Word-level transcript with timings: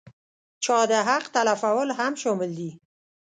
چا 0.63 0.77
د 0.89 0.91
حق 1.07 1.25
تلفول 1.37 1.87
هم 1.99 2.13
شامل 2.21 2.51
دي. 2.59 2.69